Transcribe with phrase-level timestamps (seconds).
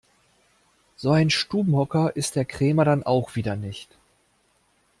[0.95, 3.95] So ein Stubenhocker ist Herr Krämer dann auch wieder nicht.